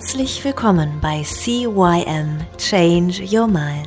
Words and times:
Herzlich 0.00 0.42
willkommen 0.46 0.98
bei 1.02 1.22
CYM 1.22 2.38
Change 2.56 3.22
Your 3.30 3.46
Mind. 3.46 3.86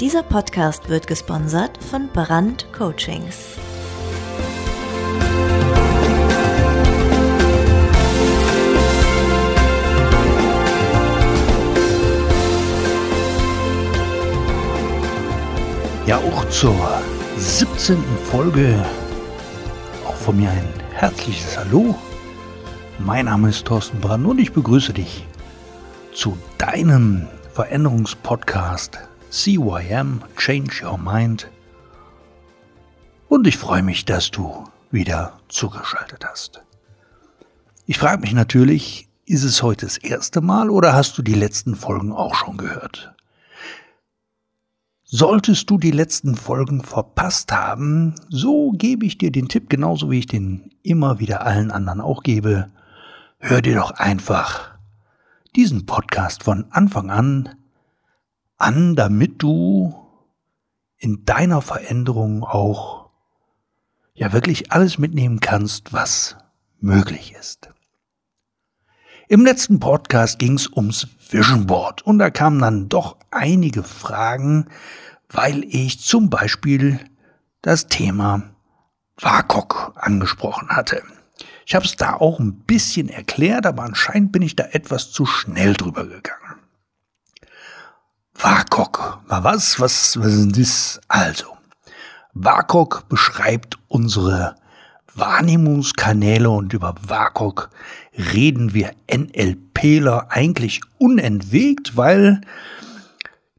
Dieser 0.00 0.22
Podcast 0.22 0.88
wird 0.88 1.08
gesponsert 1.08 1.76
von 1.82 2.08
Brand 2.12 2.72
Coachings. 2.72 3.36
Ja, 16.06 16.18
auch 16.18 16.48
zur 16.50 17.02
17. 17.38 17.98
Folge. 18.30 18.86
Auch 20.06 20.14
von 20.14 20.36
mir 20.36 20.48
ein 20.48 20.72
herzliches 20.92 21.58
Hallo. 21.58 21.96
Mein 23.00 23.26
Name 23.26 23.50
ist 23.50 23.64
Thorsten 23.64 24.00
Brand 24.00 24.26
und 24.26 24.40
ich 24.40 24.52
begrüße 24.52 24.92
dich 24.92 25.24
zu 26.12 26.36
deinem 26.58 27.28
Veränderungspodcast 27.54 28.98
CYM 29.30 30.20
Change 30.36 30.84
Your 30.84 30.98
Mind. 30.98 31.48
Und 33.28 33.46
ich 33.46 33.56
freue 33.56 33.84
mich, 33.84 34.04
dass 34.04 34.32
du 34.32 34.64
wieder 34.90 35.38
zugeschaltet 35.46 36.24
hast. 36.28 36.60
Ich 37.86 37.98
frage 37.98 38.20
mich 38.20 38.32
natürlich, 38.32 39.08
ist 39.26 39.44
es 39.44 39.62
heute 39.62 39.86
das 39.86 39.96
erste 39.96 40.40
Mal 40.40 40.68
oder 40.68 40.92
hast 40.92 41.16
du 41.18 41.22
die 41.22 41.34
letzten 41.34 41.76
Folgen 41.76 42.12
auch 42.12 42.34
schon 42.34 42.56
gehört? 42.56 43.14
Solltest 45.04 45.70
du 45.70 45.78
die 45.78 45.92
letzten 45.92 46.34
Folgen 46.34 46.82
verpasst 46.82 47.52
haben, 47.52 48.16
so 48.28 48.72
gebe 48.72 49.06
ich 49.06 49.18
dir 49.18 49.30
den 49.30 49.48
Tipp, 49.48 49.70
genauso 49.70 50.10
wie 50.10 50.18
ich 50.18 50.26
den 50.26 50.72
immer 50.82 51.20
wieder 51.20 51.46
allen 51.46 51.70
anderen 51.70 52.00
auch 52.00 52.24
gebe 52.24 52.70
hör 53.38 53.62
dir 53.62 53.76
doch 53.76 53.92
einfach 53.92 54.78
diesen 55.54 55.86
Podcast 55.86 56.42
von 56.42 56.66
Anfang 56.70 57.10
an 57.10 57.54
an, 58.58 58.96
damit 58.96 59.40
du 59.42 59.94
in 60.98 61.24
deiner 61.24 61.62
Veränderung 61.62 62.42
auch 62.44 63.10
ja 64.14 64.32
wirklich 64.32 64.72
alles 64.72 64.98
mitnehmen 64.98 65.38
kannst, 65.40 65.92
was 65.92 66.36
möglich 66.80 67.34
ist. 67.38 67.70
Im 69.28 69.44
letzten 69.44 69.78
Podcast 69.78 70.38
ging 70.38 70.54
es 70.54 70.68
ums 70.68 71.06
Vision 71.30 71.66
Board 71.66 72.02
und 72.02 72.18
da 72.18 72.30
kamen 72.30 72.58
dann 72.60 72.88
doch 72.88 73.16
einige 73.30 73.84
Fragen, 73.84 74.66
weil 75.28 75.64
ich 75.64 76.00
zum 76.00 76.30
Beispiel 76.30 76.98
das 77.62 77.86
Thema 77.86 78.42
WAKOK 79.20 79.92
angesprochen 79.96 80.70
hatte. 80.70 81.02
Ich 81.68 81.74
habe 81.74 81.84
es 81.84 81.96
da 81.96 82.14
auch 82.14 82.40
ein 82.40 82.60
bisschen 82.60 83.10
erklärt, 83.10 83.66
aber 83.66 83.82
anscheinend 83.82 84.32
bin 84.32 84.40
ich 84.40 84.56
da 84.56 84.64
etwas 84.72 85.12
zu 85.12 85.26
schnell 85.26 85.74
drüber 85.74 86.06
gegangen. 86.06 86.54
WAKOK 88.32 89.18
war 89.26 89.44
was? 89.44 89.78
Was, 89.78 90.18
was 90.18 90.32
ist 90.32 90.56
das? 90.56 91.00
Also, 91.08 91.44
WAKOK 92.32 93.10
beschreibt 93.10 93.78
unsere 93.86 94.56
Wahrnehmungskanäle 95.14 96.48
und 96.48 96.72
über 96.72 96.94
WAKOK 97.06 97.68
reden 98.16 98.72
wir 98.72 98.92
NLPler 99.14 100.28
eigentlich 100.30 100.80
unentwegt, 100.96 101.98
weil 101.98 102.40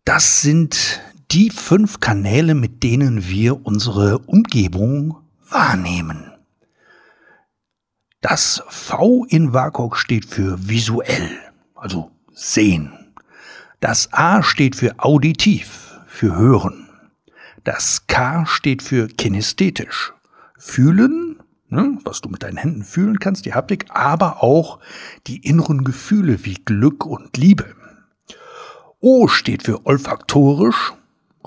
das 0.04 0.42
sind 0.42 1.00
die 1.30 1.52
fünf 1.52 2.00
Kanäle, 2.00 2.56
mit 2.56 2.82
denen 2.82 3.28
wir 3.28 3.68
unsere 3.68 4.18
Umgebung 4.18 5.18
wahrnehmen. 5.48 6.32
Das 8.22 8.62
V 8.68 9.24
in 9.30 9.54
WAKOK 9.54 9.96
steht 9.96 10.26
für 10.26 10.68
visuell, 10.68 11.40
also 11.74 12.12
sehen. 12.34 13.14
Das 13.80 14.12
A 14.12 14.44
steht 14.44 14.76
für 14.76 14.96
auditiv, 14.98 15.98
für 16.06 16.36
hören. 16.36 16.90
Das 17.64 18.08
K 18.08 18.46
steht 18.46 18.84
für 18.84 19.08
kinästhetisch, 19.08 20.12
fühlen, 20.58 21.40
ne, 21.70 21.98
was 22.04 22.20
du 22.20 22.28
mit 22.28 22.44
deinen 22.44 22.58
Händen 22.58 22.84
fühlen 22.84 23.20
kannst, 23.20 23.46
die 23.46 23.54
Haptik, 23.54 23.86
aber 23.88 24.44
auch 24.44 24.80
die 25.28 25.38
inneren 25.38 25.86
Gefühle 25.86 26.44
wie 26.44 26.56
Glück 26.56 27.06
und 27.06 27.38
Liebe. 27.38 27.74
O 29.00 29.30
steht 29.30 29.64
für 29.64 29.86
olfaktorisch, 29.86 30.92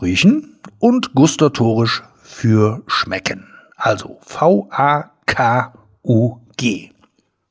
riechen 0.01 0.59
und 0.79 1.15
gustatorisch 1.15 2.03
für 2.23 2.83
schmecken. 2.87 3.47
Also 3.77 4.21
V-A-K-U 4.23 5.83
G. 6.05 6.42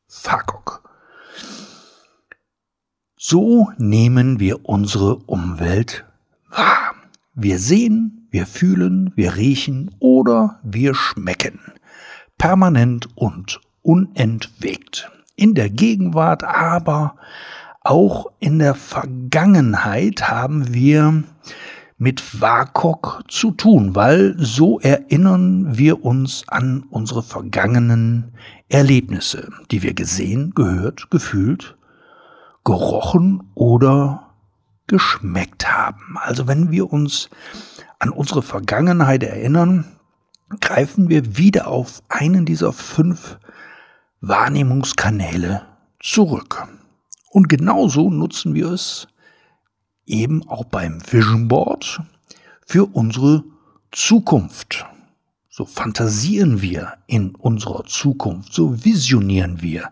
Fakok. 0.07 0.89
So 3.17 3.69
nehmen 3.77 4.39
wir 4.39 4.63
unsere 4.69 5.15
Umwelt 5.15 6.05
wahr. 6.49 6.95
Wir 7.33 7.59
sehen, 7.59 8.29
wir 8.31 8.45
fühlen, 8.45 9.11
wir 9.15 9.35
riechen 9.35 9.93
oder 9.99 10.61
wir 10.63 10.95
schmecken. 10.95 11.59
Permanent 12.37 13.09
und 13.15 13.59
unentwegt. 13.81 15.11
In 15.35 15.55
der 15.55 15.69
Gegenwart, 15.69 16.45
aber 16.45 17.17
auch 17.81 18.31
in 18.39 18.59
der 18.59 18.75
Vergangenheit 18.75 20.29
haben 20.29 20.73
wir 20.73 21.23
mit 22.01 22.41
WAKOK 22.41 23.21
zu 23.27 23.51
tun, 23.51 23.93
weil 23.93 24.33
so 24.39 24.79
erinnern 24.79 25.77
wir 25.77 26.03
uns 26.03 26.43
an 26.47 26.83
unsere 26.89 27.21
vergangenen 27.21 28.33
Erlebnisse, 28.69 29.49
die 29.69 29.83
wir 29.83 29.93
gesehen, 29.93 30.53
gehört, 30.55 31.11
gefühlt, 31.11 31.77
gerochen 32.63 33.43
oder 33.53 34.31
geschmeckt 34.87 35.71
haben. 35.71 36.17
Also 36.19 36.47
wenn 36.47 36.71
wir 36.71 36.91
uns 36.91 37.29
an 37.99 38.09
unsere 38.09 38.41
Vergangenheit 38.41 39.21
erinnern, 39.21 39.85
greifen 40.59 41.07
wir 41.07 41.37
wieder 41.37 41.67
auf 41.67 42.01
einen 42.09 42.47
dieser 42.47 42.73
fünf 42.73 43.37
Wahrnehmungskanäle 44.21 45.67
zurück. 45.99 46.67
Und 47.29 47.47
genauso 47.47 48.09
nutzen 48.09 48.55
wir 48.55 48.71
es 48.71 49.07
eben 50.11 50.47
auch 50.47 50.65
beim 50.65 51.01
Vision 51.09 51.47
Board 51.47 52.01
für 52.65 52.85
unsere 52.85 53.43
Zukunft. 53.91 54.85
So 55.49 55.65
fantasieren 55.65 56.61
wir 56.61 56.93
in 57.07 57.35
unserer 57.35 57.85
Zukunft, 57.85 58.53
so 58.53 58.85
visionieren 58.85 59.61
wir 59.61 59.91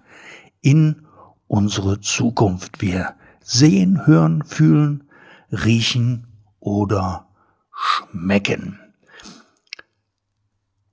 in 0.62 1.06
unsere 1.48 2.00
Zukunft. 2.00 2.82
Wir 2.82 3.16
sehen, 3.42 4.06
hören, 4.06 4.44
fühlen, 4.44 5.04
riechen 5.52 6.28
oder 6.60 7.28
schmecken. 7.74 8.80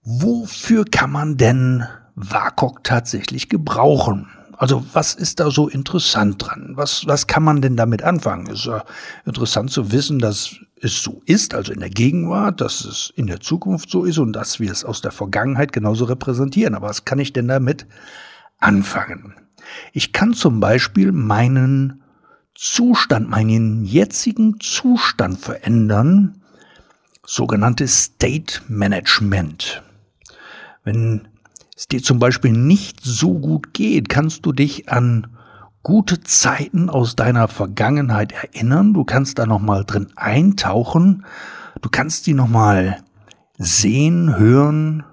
Wofür 0.03 0.85
kann 0.85 1.11
man 1.11 1.37
denn 1.37 1.85
WAKOK 2.15 2.85
tatsächlich 2.85 3.49
gebrauchen? 3.49 4.29
Also 4.57 4.85
was 4.93 5.15
ist 5.15 5.41
da 5.41 5.51
so 5.51 5.69
interessant 5.69 6.47
dran? 6.47 6.73
Was, 6.75 7.07
was 7.07 7.27
kann 7.27 7.43
man 7.43 7.61
denn 7.61 7.77
damit 7.77 8.03
anfangen? 8.03 8.47
Es 8.47 8.61
ist 8.61 8.67
ja 8.67 8.85
interessant 9.25 9.71
zu 9.71 9.93
wissen, 9.93 10.19
dass 10.19 10.57
es 10.81 11.03
so 11.03 11.23
ist, 11.25 11.55
also 11.55 11.73
in 11.73 11.81
der 11.81 11.91
Gegenwart, 11.91 12.61
dass 12.61 12.85
es 12.85 13.13
in 13.17 13.27
der 13.27 13.41
Zukunft 13.41 13.91
so 13.91 14.05
ist 14.05 14.19
und 14.19 14.33
dass 14.33 14.61
wir 14.61 14.71
es 14.71 14.85
aus 14.85 15.01
der 15.01 15.13
Vergangenheit 15.13 15.73
genauso 15.73 16.05
repräsentieren. 16.05 16.75
Aber 16.75 16.89
was 16.89 17.05
kann 17.05 17.19
ich 17.19 17.33
denn 17.33 17.49
damit 17.49 17.87
anfangen? 18.59 19.35
Ich 19.93 20.13
kann 20.13 20.35
zum 20.35 20.61
Beispiel 20.61 21.13
meinen 21.13 22.03
Zustand, 22.55 23.29
meinen 23.29 23.85
jetzigen 23.85 24.61
Zustand 24.61 25.39
verändern, 25.39 26.41
sogenanntes 27.25 28.05
State 28.05 28.63
Management. 28.69 29.83
Wenn 30.85 31.29
es 31.77 31.89
dir 31.89 32.03
zum 32.03 32.19
Beispiel 32.19 32.53
nicht 32.53 33.01
so 33.03 33.39
gut 33.39 33.75
geht, 33.75 34.09
kannst 34.09 34.47
du 34.47 34.53
dich 34.53 34.89
an 34.89 35.27
gute 35.83 36.21
Zeiten 36.23 36.89
aus 36.91 37.15
deiner 37.15 37.47
Vergangenheit 37.49 38.33
erinnern. 38.33 38.95
Du 38.95 39.05
kannst 39.05 39.39
da 39.39 39.47
nochmal 39.47 39.85
drin 39.85 40.09
eintauchen. 40.17 41.25
Du 41.83 41.91
kannst 41.91 42.27
die 42.27 42.35
nochmal 42.35 42.99
sehen, 43.59 44.37
hören, 44.37 45.05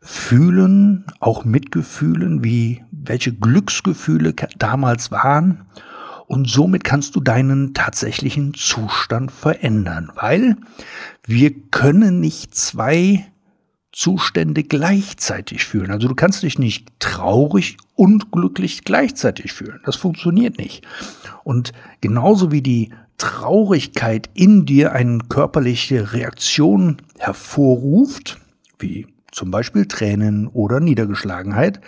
fühlen, 0.00 1.06
auch 1.20 1.44
mitgefühlen, 1.44 2.44
wie 2.44 2.84
welche 2.90 3.32
Glücksgefühle 3.32 4.34
damals 4.58 5.10
waren. 5.10 5.64
Und 6.26 6.50
somit 6.50 6.84
kannst 6.84 7.14
du 7.16 7.20
deinen 7.20 7.72
tatsächlichen 7.72 8.52
Zustand 8.52 9.30
verändern, 9.30 10.10
weil 10.16 10.56
wir 11.24 11.54
können 11.70 12.20
nicht 12.20 12.54
zwei 12.54 13.26
Zustände 13.94 14.64
gleichzeitig 14.64 15.64
fühlen. 15.64 15.90
Also 15.92 16.08
du 16.08 16.14
kannst 16.14 16.42
dich 16.42 16.58
nicht 16.58 16.88
traurig 16.98 17.76
und 17.94 18.32
glücklich 18.32 18.84
gleichzeitig 18.84 19.52
fühlen. 19.52 19.80
Das 19.84 19.96
funktioniert 19.96 20.58
nicht. 20.58 20.84
Und 21.44 21.72
genauso 22.00 22.50
wie 22.50 22.62
die 22.62 22.90
Traurigkeit 23.18 24.28
in 24.34 24.66
dir 24.66 24.92
eine 24.92 25.18
körperliche 25.28 26.12
Reaktion 26.12 26.96
hervorruft, 27.18 28.40
wie 28.80 29.06
zum 29.30 29.52
Beispiel 29.52 29.86
Tränen 29.86 30.48
oder 30.48 30.80
Niedergeschlagenheit, 30.80 31.80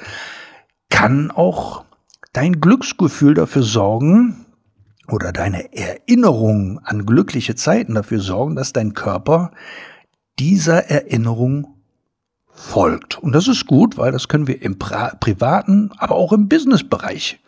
kann 0.91 1.33
auch 1.33 1.85
dein 2.33 2.61
Glücksgefühl 2.61 3.35
dafür 3.35 3.63
sorgen 3.63 4.47
oder 5.09 5.33
deine 5.33 5.73
Erinnerung 5.73 6.79
an 6.85 7.05
glückliche 7.05 7.57
Zeiten 7.57 7.95
dafür 7.95 8.21
sorgen, 8.21 8.55
dass 8.55 8.73
dein 8.73 8.95
Körper 8.95 9.51
dieser 10.39 10.89
Erinnerung 10.91 11.76
folgt. 12.57 13.19
Und 13.19 13.33
das 13.33 13.49
ist 13.49 13.67
gut, 13.67 13.99
weil 13.99 14.13
das 14.13 14.29
können 14.29 14.49
wir 14.49 14.63
im 14.63 14.79
privaten, 14.79 15.91
aber 15.99 16.15
auch 16.15 16.33
im 16.33 16.49
Businessbereich 16.49 17.39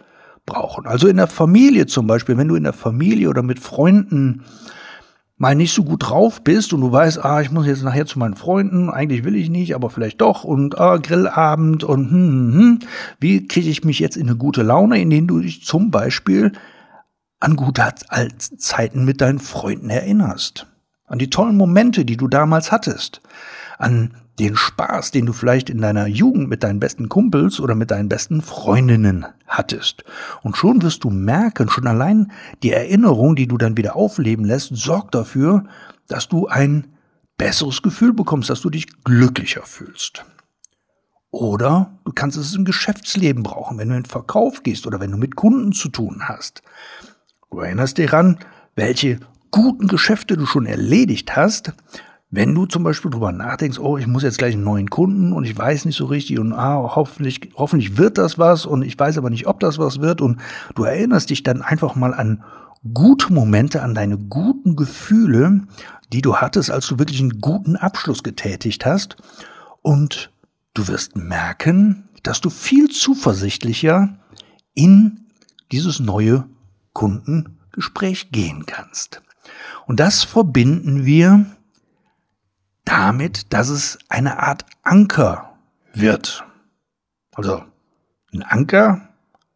brauchen. 0.46 0.87
Also 0.87 1.08
in 1.08 1.16
der 1.16 1.26
Familie 1.26 1.87
zum 1.87 2.06
Beispiel, 2.06 2.37
wenn 2.37 2.49
du 2.49 2.55
in 2.55 2.64
der 2.64 2.72
Familie 2.72 3.28
oder 3.28 3.43
mit 3.43 3.58
Freunden 3.58 4.44
mal 5.38 5.55
nicht 5.55 5.72
so 5.72 5.84
gut 5.84 6.08
drauf 6.08 6.43
bist 6.43 6.72
und 6.72 6.81
du 6.81 6.93
weißt, 6.93 7.25
ah, 7.25 7.40
ich 7.40 7.50
muss 7.50 7.66
jetzt 7.66 7.84
nachher 7.84 8.06
zu 8.06 8.19
meinen 8.19 8.34
Freunden, 8.34 8.90
eigentlich 8.90 9.25
will 9.25 9.37
ich 9.37 9.49
nicht, 9.49 9.75
aber 9.75 9.88
vielleicht 9.88 10.20
doch 10.20 10.44
und 10.44 10.78
ah, 10.78 10.96
Grillabend 10.96 11.84
und 11.84 12.10
hm, 12.10 12.12
hm, 12.12 12.52
hm. 12.52 12.78
wie 13.20 13.46
kriege 13.46 13.70
ich 13.70 13.84
mich 13.84 14.00
jetzt 14.00 14.16
in 14.16 14.28
eine 14.28 14.37
gute 14.37 14.62
Laune, 14.62 15.00
indem 15.00 15.26
du 15.26 15.40
dich 15.40 15.64
zum 15.64 15.90
Beispiel 15.90 16.52
an 17.40 17.55
gute 17.55 17.84
Zeiten 18.58 19.05
mit 19.05 19.20
deinen 19.20 19.38
Freunden 19.38 19.90
erinnerst, 19.90 20.66
an 21.06 21.20
die 21.20 21.31
tollen 21.31 21.56
Momente, 21.56 22.05
die 22.05 22.16
du 22.16 22.26
damals 22.26 22.72
hattest, 22.72 23.22
an 23.78 24.14
den 24.38 24.56
Spaß, 24.56 25.11
den 25.11 25.26
du 25.26 25.32
vielleicht 25.32 25.70
in 25.70 25.81
deiner 25.81 26.06
Jugend 26.06 26.49
mit 26.49 26.62
deinen 26.62 26.81
besten 26.81 27.08
Kumpels 27.08 27.61
oder 27.61 27.75
mit 27.75 27.90
deinen 27.90 28.08
besten 28.08 28.43
Freundinnen 28.43 29.26
hattest. 29.46 30.05
Und 30.43 30.56
schon 30.56 30.82
wirst 30.82 31.05
du 31.05 31.11
merken, 31.11 31.69
schon 31.69 31.87
allein 31.87 32.31
die 32.62 32.73
Erinnerung, 32.73 33.37
die 33.37 33.49
du 33.49 33.58
dann 33.58 33.76
wieder 33.76 33.96
aufleben 33.96 34.44
lässt, 34.44 34.76
sorgt 34.76 35.14
dafür, 35.14 35.64
dass 36.06 36.29
du 36.29 36.46
ein 36.46 36.88
besseres 37.37 37.82
Gefühl 37.82 38.12
bekommst, 38.12 38.50
dass 38.50 38.61
du 38.61 38.70
dich 38.70 38.87
glücklicher 39.05 39.62
fühlst. 39.62 40.25
Oder 41.31 41.99
du 42.05 42.12
kannst 42.12 42.38
es 42.38 42.55
im 42.55 42.64
Geschäftsleben 42.64 43.43
brauchen, 43.43 43.79
wenn 43.79 43.88
du 43.88 43.96
in 43.96 44.02
den 44.02 44.08
Verkauf 44.08 44.62
gehst 44.62 44.87
oder 44.87 44.99
wenn 45.00 45.11
du 45.11 45.19
mit 45.19 45.37
Kunden 45.37 45.73
zu 45.73 45.88
tun 45.88 46.23
hast. 46.29 46.62
Du 47.50 47.61
erinnerst 47.61 47.99
dich 47.99 48.11
daran, 48.11 48.38
welche 48.76 49.20
guten 49.50 49.88
Geschäfte 49.88 50.37
du 50.37 50.46
schon 50.46 50.67
erledigt 50.67 51.37
hast, 51.37 51.73
wenn 52.31 52.55
du 52.55 52.67
zum 52.67 52.83
Beispiel 52.83 53.11
drüber 53.11 53.33
nachdenkst, 53.33 53.79
oh, 53.79 53.97
ich 53.97 54.07
muss 54.07 54.23
jetzt 54.23 54.39
gleich 54.39 54.55
einen 54.55 54.65
neuen 54.65 54.91
Kunden 54.91 55.33
und 55.33 55.45
ich 55.45 55.57
weiß 55.57 55.87
nicht 55.87 55.97
so 55.97 56.07
richtig 56.07 56.39
und 56.39 56.53
ah, 56.53 56.95
hoffentlich, 56.95 57.51
hoffentlich 57.55 57.97
wird 57.97 58.19
das 58.19 58.39
was 58.39 58.67
und 58.67 58.83
ich 58.83 58.99
weiß 58.99 59.17
aber 59.17 59.31
nicht, 59.31 59.47
ob 59.47 59.61
das 59.61 59.79
was 59.79 60.01
wird 60.01 60.21
und 60.21 60.39
du 60.75 60.85
erinnerst 60.85 61.31
dich 61.31 61.43
dann 61.43 61.63
einfach 61.63 61.95
mal 61.95 62.13
an 62.13 62.45
gute 62.93 63.33
Momente, 63.33 63.83
an 63.83 63.95
deine 63.95 64.19
guten 64.19 64.77
Gefühle, 64.77 65.63
die 66.13 66.21
du 66.21 66.37
hattest, 66.37 66.71
als 66.71 66.87
du 66.87 66.99
wirklich 66.99 67.21
einen 67.21 67.41
guten 67.41 67.77
Abschluss 67.77 68.23
getätigt 68.23 68.85
hast 68.85 69.17
und 69.81 70.31
du 70.75 70.87
wirst 70.87 71.17
merken, 71.17 72.09
dass 72.23 72.41
du 72.43 72.51
viel 72.51 72.89
zuversichtlicher 72.89 74.19
in 74.75 75.27
dieses 75.73 75.99
neue 75.99 76.45
Kundengespräch 76.93 78.33
gehen 78.33 78.67
kannst. 78.67 79.23
Und 79.87 79.99
das 79.99 80.25
verbinden 80.25 81.07
wir 81.07 81.47
damit, 82.88 83.52
dass 83.52 83.69
es 83.69 83.99
eine 84.08 84.43
Art 84.43 84.64
Anker 84.82 85.58
wird. 85.93 86.44
Also 87.35 87.62
ein 88.32 88.43
Anker 88.43 89.08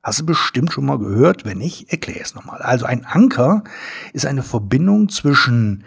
hast 0.03 0.21
du 0.21 0.27
bestimmt 0.27 0.73
schon 0.73 0.85
mal 0.85 0.99
gehört, 0.99 1.47
wenn 1.47 1.59
nicht, 1.59 1.91
erkläre 1.91 2.21
es 2.21 2.35
nochmal. 2.35 2.61
Also 2.61 2.85
ein 2.85 3.07
Anker 3.07 3.65
ist 4.13 4.27
eine 4.27 4.43
Verbindung 4.43 5.09
zwischen 5.09 5.85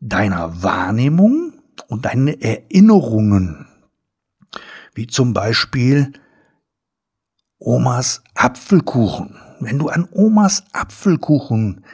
deiner 0.00 0.62
Wahrnehmung 0.62 1.54
und 1.88 2.04
deinen 2.04 2.28
Erinnerungen. 2.28 3.66
Wie 4.94 5.08
zum 5.08 5.32
Beispiel 5.32 6.12
Omas 7.58 8.22
Apfelkuchen. 8.34 9.36
Wenn 9.58 9.80
du 9.80 9.88
an 9.88 10.06
Omas 10.12 10.64
Apfelkuchen 10.72 11.84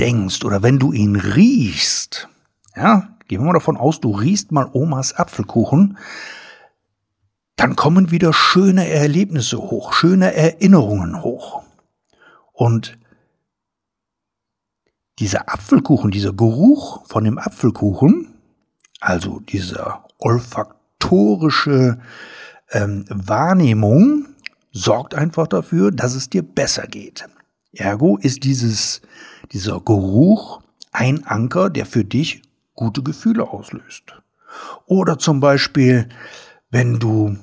denkst 0.00 0.44
oder 0.44 0.62
wenn 0.62 0.78
du 0.78 0.92
ihn 0.92 1.16
riechst, 1.16 2.28
ja, 2.74 3.15
Gehen 3.28 3.40
wir 3.40 3.46
mal 3.46 3.52
davon 3.54 3.76
aus, 3.76 4.00
du 4.00 4.12
riechst 4.12 4.52
mal 4.52 4.68
Omas 4.72 5.12
Apfelkuchen, 5.12 5.98
dann 7.56 7.74
kommen 7.74 8.10
wieder 8.10 8.32
schöne 8.32 8.88
Erlebnisse 8.88 9.58
hoch, 9.58 9.92
schöne 9.92 10.34
Erinnerungen 10.34 11.22
hoch. 11.22 11.62
Und 12.52 12.98
dieser 15.18 15.52
Apfelkuchen, 15.52 16.10
dieser 16.10 16.34
Geruch 16.34 17.06
von 17.06 17.24
dem 17.24 17.38
Apfelkuchen, 17.38 18.34
also 19.00 19.40
diese 19.40 19.94
olfaktorische 20.18 21.98
ähm, 22.70 23.06
Wahrnehmung, 23.08 24.26
sorgt 24.72 25.14
einfach 25.14 25.46
dafür, 25.46 25.90
dass 25.90 26.14
es 26.14 26.28
dir 26.28 26.42
besser 26.42 26.86
geht. 26.86 27.26
Ergo 27.72 28.18
ist 28.18 28.44
dieses, 28.44 29.00
dieser 29.52 29.80
Geruch 29.80 30.60
ein 30.92 31.26
Anker, 31.26 31.70
der 31.70 31.86
für 31.86 32.04
dich 32.04 32.42
gute 32.76 33.02
Gefühle 33.02 33.48
auslöst. 33.48 34.22
Oder 34.86 35.18
zum 35.18 35.40
Beispiel, 35.40 36.08
wenn 36.70 36.98
du 36.98 37.36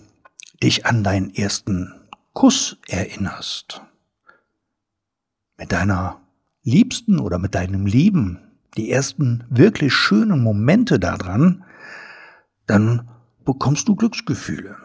dich 0.62 0.86
an 0.86 1.04
deinen 1.04 1.36
ersten 1.36 1.94
Kuss 2.34 2.78
erinnerst. 2.88 3.82
Mit 5.58 5.72
deiner 5.72 6.22
Liebsten 6.64 7.20
oder 7.20 7.38
mit 7.38 7.54
deinem 7.56 7.86
Lieben, 7.86 8.40
die 8.78 8.92
ersten 8.92 9.44
wirklich 9.50 9.94
schönen 9.94 10.42
Momente 10.42 11.00
daran, 11.00 11.64
dann 12.66 13.10
bekommst 13.46 13.88
du 13.88 13.96
Glücksgefühle. 13.96 14.78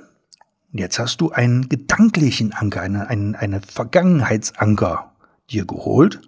Und 0.73 0.81
jetzt 0.81 0.99
hast 0.99 1.21
du 1.21 1.31
einen 1.31 1.69
gedanklichen 1.69 2.53
Anker, 2.53 2.83
eine, 2.83 3.09
einen, 3.09 3.35
eine 3.35 3.61
Vergangenheitsanker 3.61 5.13
dir 5.51 5.65
geholt. 5.65 6.21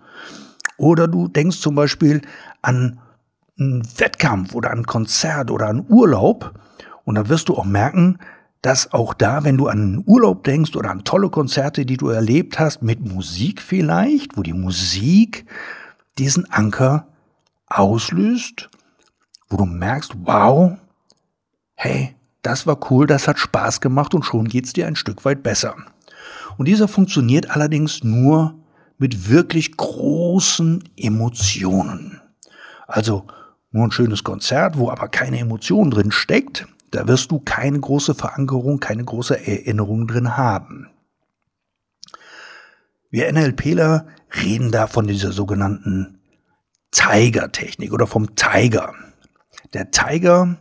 Oder 0.79 1.09
du 1.09 1.29
denkst 1.29 1.61
zum 1.61 1.75
Beispiel 1.75 2.23
an 2.63 3.01
einen 3.61 3.87
Wettkampf 3.99 4.55
oder 4.55 4.71
ein 4.71 4.87
Konzert 4.87 5.51
oder 5.51 5.69
einen 5.69 5.85
Urlaub. 5.89 6.59
Und 7.05 7.15
dann 7.17 7.29
wirst 7.29 7.49
du 7.49 7.57
auch 7.57 7.65
merken, 7.65 8.19
dass 8.63 8.93
auch 8.93 9.15
da, 9.15 9.45
wenn 9.45 9.57
du 9.57 9.69
an 9.69 10.03
Urlaub 10.07 10.45
denkst 10.45 10.77
oder 10.77 10.91
an 10.91 11.05
tolle 11.05 11.31
Konzerte, 11.31 11.87
die 11.87 11.97
du 11.97 12.09
erlebt 12.09 12.59
hast, 12.59 12.83
mit 12.83 13.01
Musik 13.01 13.63
vielleicht, 13.63 14.37
wo 14.37 14.43
die 14.43 14.53
Musik 14.53 15.47
diesen 16.19 16.51
Anker 16.51 17.07
auslöst, 17.67 18.69
wo 19.49 19.57
du 19.57 19.65
merkst, 19.65 20.13
wow, 20.25 20.77
hey, 21.75 22.15
das 22.43 22.67
war 22.67 22.79
cool, 22.91 23.07
das 23.07 23.29
hat 23.29 23.39
Spaß 23.39 23.81
gemacht 23.81 24.15
und 24.15 24.25
schon 24.25 24.49
geht's 24.49 24.73
dir 24.73 24.87
ein 24.87 24.97
Stück 24.97 25.25
weit 25.25 25.43
besser. 25.43 25.77
Und 26.59 26.69
dieser 26.69 26.89
funktioniert 26.89 27.51
allerdings 27.51 28.05
nur 28.05 28.55
mit 28.99 29.31
wirklich 29.31 29.77
großen 29.77 30.85
Emotionen. 30.97 32.21
Also 32.87 33.25
nur 33.71 33.85
ein 33.87 33.93
schönes 33.93 34.25
Konzert, 34.25 34.79
wo 34.79 34.91
aber 34.91 35.09
keine 35.09 35.39
Emotion 35.39 35.91
drin 35.91 36.11
steckt, 36.11 36.67
da 36.91 37.07
wirst 37.07 37.31
du 37.31 37.39
keine 37.39 37.79
große 37.79 38.15
Verankerung, 38.15 38.81
keine 38.81 39.05
große 39.05 39.47
Erinnerung 39.47 40.07
drin 40.09 40.37
haben. 40.37 40.89
Wir 43.11 43.33
NLPler 43.33 44.07
reden 44.43 44.71
da 44.71 44.87
von 44.87 45.07
dieser 45.07 45.33
sogenannten 45.33 46.21
Tiger-Technik 46.91 47.93
oder 47.93 48.07
vom 48.07 48.35
Tiger. 48.35 48.95
Der 49.73 49.91
Tiger 49.91 50.57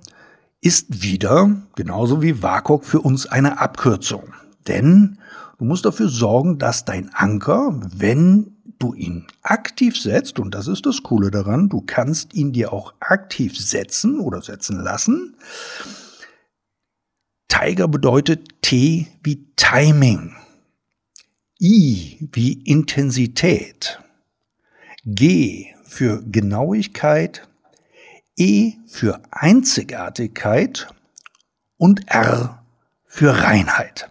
ist 0.62 1.02
wieder, 1.02 1.50
genauso 1.76 2.22
wie 2.22 2.44
WAKOK, 2.44 2.86
für 2.86 3.02
uns 3.02 3.26
eine 3.26 3.60
Abkürzung. 3.60 4.34
Denn 4.68 5.18
du 5.58 5.66
musst 5.66 5.86
dafür 5.86 6.10
sorgen, 6.10 6.60
dass 6.60 6.86
dein 6.86 7.10
Anker, 7.14 7.80
wenn 7.96 8.58
du 8.80 8.94
ihn 8.94 9.28
aktiv 9.42 10.00
setzt, 10.00 10.40
und 10.40 10.56
das 10.56 10.68
ist 10.68 10.86
das 10.86 11.04
Coole 11.04 11.32
daran, 11.32 11.70
du 11.70 11.82
kannst 11.82 12.34
ihn 12.34 12.54
dir 12.54 12.74
auch 12.74 12.94
aktiv 13.00 13.58
setzen 13.58 14.20
oder 14.20 14.42
setzen 14.42 14.82
lassen. 14.82 15.36
Tiger 17.50 17.88
bedeutet 17.88 18.62
T 18.62 19.08
wie 19.22 19.46
Timing, 19.56 20.36
I 21.62 22.30
wie 22.32 22.54
Intensität, 22.54 24.00
G 25.04 25.74
für 25.84 26.24
Genauigkeit, 26.24 27.48
E 28.38 28.74
für 28.88 29.22
Einzigartigkeit 29.32 30.88
und 31.76 32.08
R 32.08 32.64
für 33.06 33.44
Reinheit. 33.44 34.10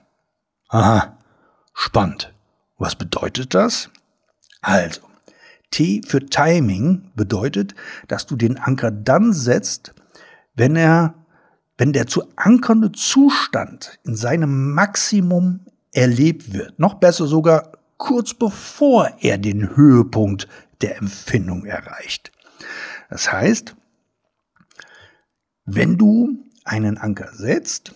Aha, 0.68 1.16
spannend. 1.72 2.34
Was 2.76 2.94
bedeutet 2.94 3.54
das? 3.54 3.88
Also, 4.68 5.00
T 5.70 6.02
für 6.06 6.26
Timing 6.26 7.10
bedeutet, 7.14 7.74
dass 8.06 8.26
du 8.26 8.36
den 8.36 8.58
Anker 8.58 8.90
dann 8.90 9.32
setzt, 9.32 9.94
wenn 10.56 10.76
er, 10.76 11.14
wenn 11.78 11.94
der 11.94 12.06
zu 12.06 12.24
ankernde 12.36 12.92
Zustand 12.92 13.98
in 14.04 14.14
seinem 14.14 14.74
Maximum 14.74 15.60
erlebt 15.94 16.52
wird. 16.52 16.78
Noch 16.78 16.96
besser 16.96 17.26
sogar 17.26 17.72
kurz 17.96 18.34
bevor 18.34 19.10
er 19.20 19.38
den 19.38 19.74
Höhepunkt 19.74 20.48
der 20.82 20.98
Empfindung 20.98 21.64
erreicht. 21.64 22.30
Das 23.08 23.32
heißt, 23.32 23.74
wenn 25.64 25.96
du 25.96 26.44
einen 26.64 26.98
Anker 26.98 27.30
setzt 27.32 27.94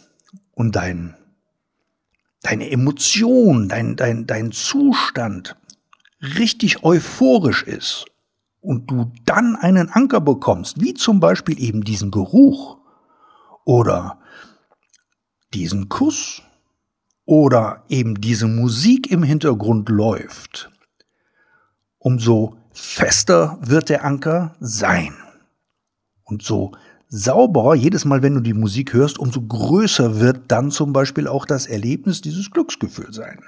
und 0.52 0.74
dein, 0.74 1.16
deine 2.40 2.70
Emotion, 2.70 3.68
dein, 3.68 3.94
dein, 3.94 4.26
dein 4.26 4.52
Zustand 4.52 5.54
richtig 6.22 6.84
euphorisch 6.84 7.64
ist 7.64 8.06
und 8.60 8.90
du 8.90 9.12
dann 9.24 9.56
einen 9.56 9.90
Anker 9.90 10.20
bekommst, 10.20 10.80
wie 10.80 10.94
zum 10.94 11.20
Beispiel 11.20 11.60
eben 11.60 11.82
diesen 11.82 12.10
Geruch 12.10 12.78
oder 13.64 14.18
diesen 15.52 15.88
Kuss 15.88 16.42
oder 17.24 17.84
eben 17.88 18.20
diese 18.20 18.46
Musik 18.46 19.10
im 19.10 19.22
Hintergrund 19.22 19.88
läuft, 19.88 20.70
umso 21.98 22.56
fester 22.72 23.58
wird 23.60 23.88
der 23.88 24.04
Anker 24.04 24.54
sein. 24.60 25.14
Und 26.24 26.42
so 26.42 26.72
sauberer, 27.08 27.74
jedes 27.74 28.04
Mal, 28.04 28.22
wenn 28.22 28.34
du 28.34 28.40
die 28.40 28.54
Musik 28.54 28.94
hörst, 28.94 29.18
umso 29.18 29.42
größer 29.42 30.18
wird 30.20 30.50
dann 30.50 30.70
zum 30.70 30.92
Beispiel 30.92 31.28
auch 31.28 31.44
das 31.44 31.66
Erlebnis 31.66 32.22
dieses 32.22 32.50
Glücksgefühl 32.50 33.12
sein. 33.12 33.40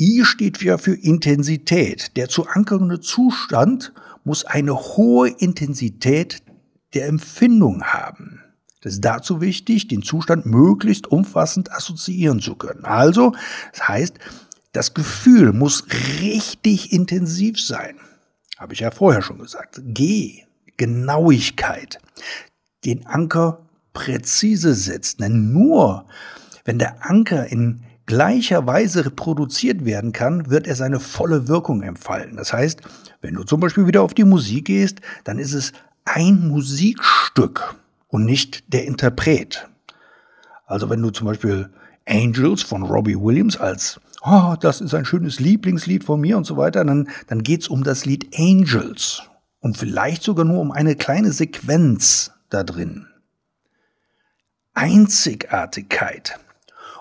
I 0.00 0.24
steht 0.24 0.62
ja 0.62 0.78
für 0.78 0.94
Intensität. 0.94 2.16
Der 2.16 2.30
zu 2.30 2.46
ankernde 2.46 3.00
Zustand 3.00 3.92
muss 4.24 4.46
eine 4.46 4.74
hohe 4.74 5.28
Intensität 5.28 6.42
der 6.94 7.06
Empfindung 7.06 7.84
haben. 7.84 8.42
Das 8.80 8.94
ist 8.94 9.04
dazu 9.04 9.42
wichtig, 9.42 9.88
den 9.88 10.02
Zustand 10.02 10.46
möglichst 10.46 11.06
umfassend 11.06 11.70
assoziieren 11.70 12.40
zu 12.40 12.54
können. 12.54 12.86
Also, 12.86 13.34
das 13.72 13.88
heißt, 13.88 14.18
das 14.72 14.94
Gefühl 14.94 15.52
muss 15.52 15.84
richtig 16.22 16.94
intensiv 16.94 17.60
sein. 17.60 17.96
Habe 18.56 18.72
ich 18.72 18.80
ja 18.80 18.90
vorher 18.90 19.20
schon 19.20 19.38
gesagt. 19.38 19.82
G, 19.84 20.44
Genauigkeit. 20.78 21.98
Den 22.86 23.04
Anker 23.04 23.66
präzise 23.92 24.74
setzt. 24.74 25.20
Denn 25.20 25.52
nur 25.52 26.06
wenn 26.64 26.78
der 26.78 27.04
Anker 27.04 27.46
in 27.46 27.82
gleicher 28.10 28.66
Weise 28.66 29.06
reproduziert 29.06 29.84
werden 29.84 30.10
kann, 30.10 30.50
wird 30.50 30.66
er 30.66 30.74
seine 30.74 30.98
volle 30.98 31.46
Wirkung 31.46 31.82
entfalten. 31.82 32.36
Das 32.36 32.52
heißt, 32.52 32.80
wenn 33.20 33.34
du 33.34 33.44
zum 33.44 33.60
Beispiel 33.60 33.86
wieder 33.86 34.02
auf 34.02 34.14
die 34.14 34.24
Musik 34.24 34.64
gehst, 34.64 35.00
dann 35.22 35.38
ist 35.38 35.54
es 35.54 35.72
ein 36.04 36.48
Musikstück 36.48 37.76
und 38.08 38.24
nicht 38.24 38.72
der 38.72 38.84
Interpret. 38.84 39.68
Also 40.66 40.90
wenn 40.90 41.00
du 41.00 41.10
zum 41.10 41.28
Beispiel 41.28 41.70
Angels 42.04 42.62
von 42.62 42.82
Robbie 42.82 43.14
Williams 43.14 43.56
als 43.56 44.00
oh, 44.22 44.56
das 44.60 44.80
ist 44.80 44.92
ein 44.92 45.04
schönes 45.04 45.38
Lieblingslied 45.38 46.02
von 46.02 46.20
mir 46.20 46.36
und 46.36 46.44
so 46.44 46.56
weiter, 46.56 46.84
dann, 46.84 47.08
dann 47.28 47.44
geht's 47.44 47.68
um 47.68 47.84
das 47.84 48.06
Lied 48.06 48.36
Angels 48.36 49.22
und 49.60 49.78
vielleicht 49.78 50.24
sogar 50.24 50.44
nur 50.44 50.58
um 50.58 50.72
eine 50.72 50.96
kleine 50.96 51.30
Sequenz 51.30 52.32
da 52.48 52.64
drin. 52.64 53.06
Einzigartigkeit. 54.74 56.40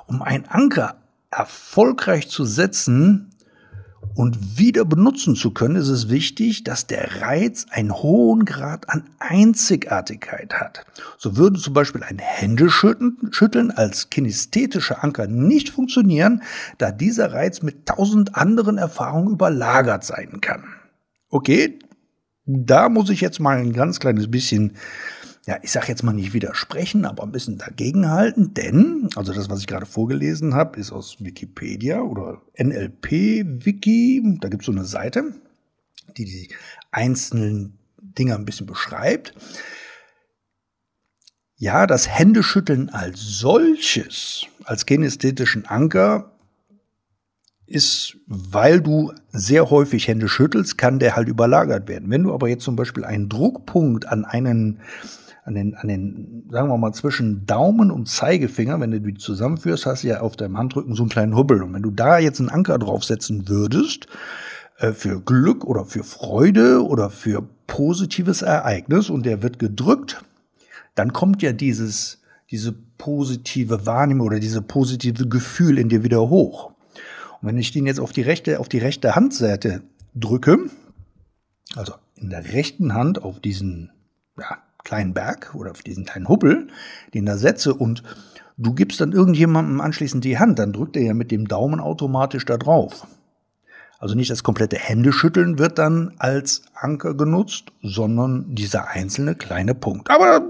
Um 0.09 0.21
einen 0.21 0.45
Anker 0.47 0.95
erfolgreich 1.31 2.29
zu 2.29 2.43
setzen, 2.43 3.29
und 4.15 4.57
wieder 4.57 4.85
benutzen 4.85 5.35
zu 5.35 5.51
können, 5.51 5.75
ist 5.75 5.87
es 5.87 6.09
wichtig, 6.09 6.63
dass 6.63 6.87
der 6.87 7.21
Reiz 7.21 7.67
einen 7.69 7.93
hohen 7.93 8.45
Grad 8.45 8.89
an 8.89 9.03
Einzigartigkeit 9.19 10.53
hat. 10.55 10.85
So 11.17 11.37
würde 11.37 11.59
zum 11.59 11.73
Beispiel 11.73 12.03
ein 12.03 12.17
Händeschütteln 12.19 13.71
als 13.71 14.09
kinesthetischer 14.09 15.03
Anker 15.03 15.27
nicht 15.27 15.69
funktionieren, 15.69 16.43
da 16.77 16.91
dieser 16.91 17.31
Reiz 17.31 17.61
mit 17.61 17.85
tausend 17.85 18.35
anderen 18.35 18.77
Erfahrungen 18.77 19.33
überlagert 19.33 20.03
sein 20.03 20.41
kann. 20.41 20.63
Okay, 21.29 21.79
da 22.45 22.89
muss 22.89 23.09
ich 23.09 23.21
jetzt 23.21 23.39
mal 23.39 23.57
ein 23.57 23.73
ganz 23.73 23.99
kleines 23.99 24.29
bisschen 24.29 24.75
ja, 25.49 25.57
ich 25.63 25.71
sage 25.71 25.87
jetzt 25.87 26.03
mal 26.03 26.13
nicht 26.13 26.33
widersprechen, 26.33 27.05
aber 27.05 27.23
ein 27.23 27.31
bisschen 27.31 27.57
dagegenhalten, 27.57 28.53
denn, 28.53 29.09
also 29.15 29.33
das, 29.33 29.49
was 29.49 29.61
ich 29.61 29.65
gerade 29.65 29.87
vorgelesen 29.87 30.53
habe, 30.53 30.79
ist 30.79 30.91
aus 30.91 31.15
Wikipedia 31.21 32.01
oder 32.01 32.43
NLP-Wiki, 32.55 34.37
da 34.41 34.47
gibt 34.47 34.61
es 34.61 34.67
so 34.67 34.71
eine 34.71 34.85
Seite, 34.85 35.33
die 36.15 36.25
die 36.25 36.49
einzelnen 36.91 37.79
Dinge 37.99 38.35
ein 38.35 38.45
bisschen 38.45 38.67
beschreibt. 38.67 39.33
Ja, 41.55 41.87
das 41.87 42.07
Händeschütteln 42.07 42.89
als 42.89 43.19
solches, 43.19 44.45
als 44.65 44.85
kinästhetischen 44.85 45.65
Anker, 45.65 46.31
ist, 47.65 48.17
weil 48.27 48.81
du 48.81 49.13
sehr 49.31 49.71
häufig 49.71 50.07
Hände 50.07 50.29
schüttelst, 50.29 50.77
kann 50.77 50.99
der 50.99 51.15
halt 51.15 51.27
überlagert 51.27 51.87
werden. 51.87 52.11
Wenn 52.11 52.21
du 52.21 52.35
aber 52.35 52.49
jetzt 52.49 52.65
zum 52.65 52.75
Beispiel 52.75 53.03
einen 53.03 53.29
Druckpunkt 53.29 54.07
an 54.07 54.25
einen 54.25 54.81
an 55.49 55.55
den, 55.55 55.73
an 55.73 55.87
den, 55.87 56.47
sagen 56.51 56.69
wir 56.69 56.77
mal, 56.77 56.93
zwischen 56.93 57.47
Daumen 57.47 57.89
und 57.89 58.07
Zeigefinger, 58.07 58.79
wenn 58.79 58.91
du 58.91 59.01
die 59.01 59.15
zusammenführst, 59.15 59.87
hast 59.87 60.03
du 60.03 60.09
ja 60.09 60.21
auf 60.21 60.37
deinem 60.37 60.57
Handrücken 60.59 60.93
so 60.93 61.01
einen 61.01 61.09
kleinen 61.09 61.35
Hubbel. 61.35 61.63
Und 61.63 61.73
wenn 61.73 61.81
du 61.81 61.89
da 61.89 62.19
jetzt 62.19 62.39
einen 62.39 62.49
Anker 62.49 62.77
draufsetzen 62.77 63.49
würdest, 63.49 64.05
äh, 64.77 64.91
für 64.91 65.19
Glück 65.19 65.65
oder 65.65 65.85
für 65.85 66.03
Freude 66.03 66.85
oder 66.85 67.09
für 67.09 67.41
positives 67.65 68.43
Ereignis 68.43 69.09
und 69.09 69.25
der 69.25 69.41
wird 69.41 69.57
gedrückt, 69.57 70.23
dann 70.93 71.13
kommt 71.13 71.41
ja 71.41 71.51
dieses, 71.51 72.21
diese 72.51 72.75
positive 72.99 73.87
Wahrnehmung 73.87 74.27
oder 74.27 74.39
diese 74.39 74.61
positive 74.61 75.27
Gefühl 75.27 75.79
in 75.79 75.89
dir 75.89 76.03
wieder 76.03 76.29
hoch. 76.29 76.73
Und 77.41 77.47
wenn 77.47 77.57
ich 77.57 77.71
den 77.71 77.87
jetzt 77.87 77.99
auf 77.99 78.11
die 78.11 78.21
rechte, 78.21 78.59
auf 78.59 78.69
die 78.69 78.77
rechte 78.77 79.15
Handseite 79.15 79.81
drücke, 80.13 80.59
also 81.75 81.93
in 82.15 82.29
der 82.29 82.53
rechten 82.53 82.93
Hand 82.93 83.23
auf 83.23 83.39
diesen, 83.39 83.89
ja, 84.37 84.59
kleinen 84.83 85.13
Berg 85.13 85.53
oder 85.55 85.71
auf 85.71 85.81
diesen 85.81 86.05
kleinen 86.05 86.27
Hubbel, 86.27 86.67
den 87.13 87.25
da 87.25 87.37
setze 87.37 87.73
und 87.73 88.03
du 88.57 88.73
gibst 88.73 89.01
dann 89.01 89.11
irgendjemandem 89.11 89.81
anschließend 89.81 90.23
die 90.23 90.39
Hand, 90.39 90.59
dann 90.59 90.73
drückt 90.73 90.95
er 90.95 91.03
ja 91.03 91.13
mit 91.13 91.31
dem 91.31 91.47
Daumen 91.47 91.79
automatisch 91.79 92.45
da 92.45 92.57
drauf. 92.57 93.07
Also 93.99 94.15
nicht 94.15 94.31
das 94.31 94.43
komplette 94.43 94.77
Händeschütteln 94.77 95.59
wird 95.59 95.77
dann 95.77 96.13
als 96.19 96.63
Anker 96.73 97.15
genutzt, 97.15 97.65
sondern 97.83 98.55
dieser 98.55 98.87
einzelne 98.87 99.35
kleine 99.35 99.75
Punkt. 99.75 100.09
Aber 100.09 100.41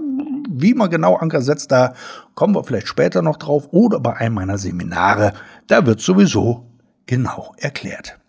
wie 0.48 0.74
man 0.74 0.88
genau 0.88 1.16
Anker 1.16 1.42
setzt, 1.42 1.72
da 1.72 1.94
kommen 2.34 2.54
wir 2.54 2.62
vielleicht 2.62 2.86
später 2.86 3.22
noch 3.22 3.36
drauf 3.36 3.68
oder 3.72 3.98
bei 3.98 4.16
einem 4.16 4.36
meiner 4.36 4.56
Seminare, 4.56 5.32
da 5.66 5.84
wird 5.84 6.00
sowieso 6.00 6.66
genau 7.06 7.52
erklärt. 7.58 8.20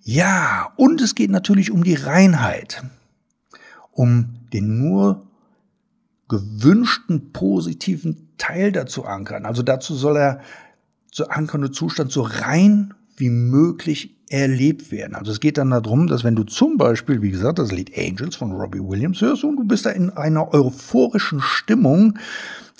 Ja, 0.00 0.72
und 0.76 1.00
es 1.00 1.16
geht 1.16 1.30
natürlich 1.30 1.72
um 1.72 1.82
die 1.82 1.94
Reinheit 1.94 2.82
um 3.92 4.34
den 4.52 4.78
nur 4.78 5.26
gewünschten 6.28 7.32
positiven 7.32 8.28
Teil 8.38 8.72
dazu 8.72 9.04
ankern. 9.04 9.46
Also 9.46 9.62
dazu 9.62 9.94
soll 9.94 10.16
er 10.16 10.40
zu 11.10 11.28
ankernde 11.28 11.70
Zustand 11.70 12.10
so 12.10 12.22
rein 12.22 12.94
wie 13.16 13.28
möglich 13.28 14.16
erlebt 14.30 14.90
werden. 14.90 15.14
Also 15.14 15.30
es 15.30 15.40
geht 15.40 15.58
dann 15.58 15.70
darum, 15.70 16.06
dass 16.06 16.24
wenn 16.24 16.34
du 16.34 16.44
zum 16.44 16.78
Beispiel, 16.78 17.20
wie 17.20 17.30
gesagt, 17.30 17.58
das 17.58 17.70
Lied 17.70 17.92
Angels 17.96 18.36
von 18.36 18.52
Robbie 18.52 18.80
Williams 18.80 19.20
hörst 19.20 19.44
und 19.44 19.56
du 19.56 19.64
bist 19.64 19.84
da 19.84 19.90
in 19.90 20.08
einer 20.10 20.54
euphorischen 20.54 21.40
Stimmung, 21.40 22.18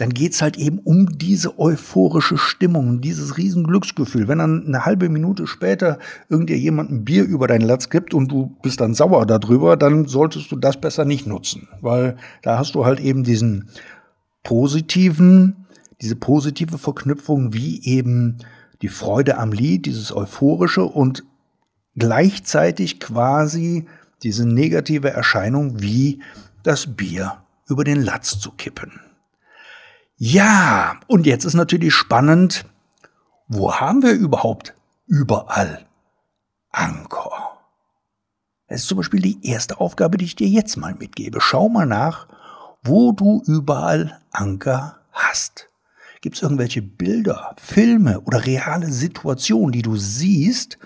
dann 0.03 0.15
geht's 0.15 0.43
halt 0.43 0.57
eben 0.57 0.81
um 0.81 1.17
diese 1.17 1.61
euphorische 1.61 2.37
Stimmung, 2.37 3.01
dieses 3.01 3.39
riesen 3.39 3.63
Glücksgefühl. 3.63 4.27
Wenn 4.27 4.39
dann 4.39 4.67
eine 4.67 4.85
halbe 4.85 5.09
Minute 5.09 5.47
später 5.47 6.01
irgendjemand 6.29 6.91
ein 6.91 7.05
Bier 7.05 7.23
über 7.23 7.47
dein 7.47 7.61
Latz 7.61 7.89
gibt 7.89 8.13
und 8.13 8.27
du 8.27 8.57
bist 8.65 8.81
dann 8.81 8.95
sauer 8.95 9.27
darüber, 9.27 9.77
dann 9.77 10.09
solltest 10.09 10.51
du 10.51 10.57
das 10.57 10.81
besser 10.81 11.05
nicht 11.05 11.29
nutzen, 11.29 11.69
weil 11.83 12.17
da 12.43 12.59
hast 12.59 12.75
du 12.75 12.85
halt 12.85 12.99
eben 12.99 13.23
diesen 13.23 13.69
positiven, 14.43 15.67
diese 16.01 16.17
positive 16.17 16.79
Verknüpfung 16.79 17.53
wie 17.55 17.81
eben 17.85 18.39
die 18.83 18.89
Freude 18.89 19.39
am 19.39 19.53
Lied, 19.53 19.87
dieses 19.87 20.13
euphorische 20.13 20.83
und 20.83 21.23
gleichzeitig 21.95 22.99
quasi 22.99 23.87
diese 24.25 24.49
negative 24.49 25.11
Erscheinung 25.11 25.81
wie 25.81 26.25
das 26.65 26.97
Bier 26.97 27.37
über 27.69 27.85
den 27.85 28.03
Latz 28.03 28.41
zu 28.41 28.51
kippen. 28.51 29.12
Ja, 30.25 31.01
und 31.09 31.27
jetzt 31.27 31.45
ist 31.45 31.55
natürlich 31.55 31.93
spannend, 31.93 32.65
wo 33.49 33.75
haben 33.75 34.05
wir 34.05 34.13
überhaupt 34.13 34.73
überall 35.09 35.85
Anker? 36.71 37.59
Das 38.69 38.83
ist 38.83 38.87
zum 38.87 38.99
Beispiel 38.99 39.21
die 39.21 39.45
erste 39.45 39.81
Aufgabe, 39.81 40.19
die 40.19 40.27
ich 40.27 40.37
dir 40.37 40.47
jetzt 40.47 40.77
mal 40.77 40.95
mitgebe. 40.95 41.41
Schau 41.41 41.69
mal 41.69 41.87
nach, 41.87 42.29
wo 42.85 43.11
du 43.11 43.43
überall 43.49 44.21
Anker 44.31 45.01
hast. 45.11 45.69
Gibt 46.21 46.37
es 46.37 46.43
irgendwelche 46.43 46.83
Bilder, 46.83 47.57
Filme 47.59 48.21
oder 48.21 48.47
reale 48.47 48.93
Situationen, 48.93 49.73
die 49.73 49.83
du 49.83 49.97
siehst, 49.97 50.79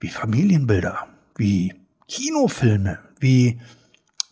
wie 0.00 0.08
Familienbilder, 0.08 1.06
wie 1.36 1.74
Kinofilme, 2.08 2.98
wie 3.20 3.60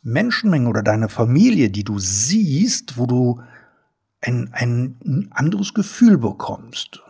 Menschenmengen 0.03 0.69
oder 0.69 0.83
deine 0.83 1.11
Familie, 1.11 1.69
die 1.69 1.85
du 1.85 1.99
siehst, 1.99 2.97
wo 2.97 3.05
du 3.05 3.43
ein, 4.21 4.51
ein 4.53 5.29
anderes 5.33 5.75
Gefühl 5.75 6.19
bekommst. 6.19 7.03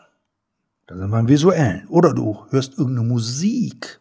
Da 0.86 0.96
sind 0.96 1.10
wir 1.10 1.18
im 1.18 1.28
Visuellen. 1.28 1.86
Oder 1.88 2.14
du 2.14 2.46
hörst 2.50 2.78
irgendeine 2.78 3.08
Musik, 3.08 3.98